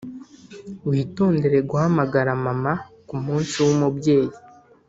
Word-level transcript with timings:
witondere 0.89 1.57
guhamagara 1.69 2.31
mama 2.45 2.73
kumunsi 3.07 3.55
wumubyeyi 3.65 4.33